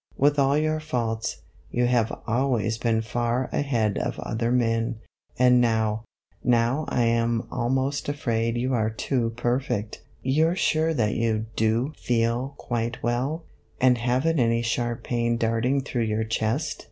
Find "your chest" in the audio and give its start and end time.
16.05-16.79